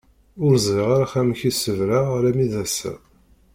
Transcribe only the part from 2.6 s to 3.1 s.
ass-a.